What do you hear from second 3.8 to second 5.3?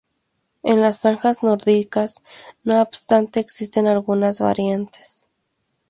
algunas variantes.